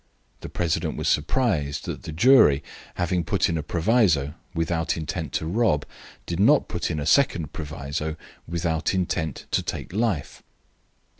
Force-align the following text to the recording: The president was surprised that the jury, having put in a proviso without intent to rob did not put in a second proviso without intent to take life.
The 0.39 0.49
president 0.49 0.97
was 0.97 1.07
surprised 1.07 1.85
that 1.85 2.01
the 2.01 2.11
jury, 2.11 2.63
having 2.95 3.23
put 3.23 3.47
in 3.49 3.55
a 3.55 3.61
proviso 3.61 4.33
without 4.55 4.97
intent 4.97 5.31
to 5.33 5.45
rob 5.45 5.85
did 6.25 6.39
not 6.39 6.67
put 6.67 6.89
in 6.89 6.99
a 6.99 7.05
second 7.05 7.53
proviso 7.53 8.15
without 8.47 8.95
intent 8.95 9.45
to 9.51 9.61
take 9.61 9.93
life. 9.93 10.41